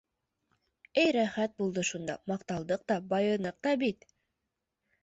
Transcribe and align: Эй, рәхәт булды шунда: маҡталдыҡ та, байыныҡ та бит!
Эй, 1.01 1.11
рәхәт 1.17 1.53
булды 1.63 1.83
шунда: 1.91 2.17
маҡталдыҡ 2.33 2.89
та, 2.93 2.99
байыныҡ 3.13 3.63
та 3.69 3.77
бит! 3.87 4.13